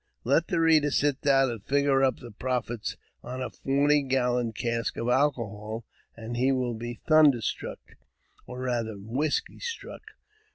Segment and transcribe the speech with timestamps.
[0.23, 4.97] Let the reader sit down and figure up the profits on a forty gallon cask
[4.97, 5.85] of alcohol,
[6.17, 7.97] and he will be thunder struck,
[8.47, 10.01] or rather whisky struck.